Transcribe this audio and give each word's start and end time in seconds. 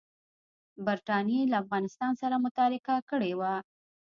برټانیې 0.85 1.41
له 1.51 1.57
افغانستان 1.63 2.11
سره 2.21 2.35
متارکه 2.43 2.95
کړې 3.09 3.31
وه. 3.39 3.53